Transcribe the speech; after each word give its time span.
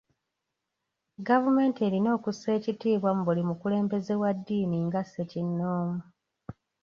Gavumenti 1.27 1.79
erina 1.87 2.09
okussa 2.17 2.49
ekitiibwa 2.57 3.09
mu 3.17 3.21
buli 3.27 3.41
mukulembeze 3.49 4.13
wa 4.21 4.31
ddiini 4.37 4.77
nga 4.87 5.01
ssekinoomu. 5.03 5.97